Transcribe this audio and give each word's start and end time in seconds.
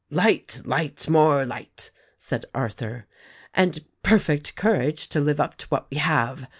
"Light, 0.09 0.63
light, 0.65 1.07
more 1.07 1.45
light!" 1.45 1.91
said 2.17 2.47
Arthur. 2.55 3.05
"And 3.53 3.85
perfect 4.01 4.55
courage 4.55 5.07
to 5.09 5.19
live 5.19 5.39
up 5.39 5.57
to 5.57 5.67
what 5.67 5.85
we 5.91 5.97
have 5.97 6.47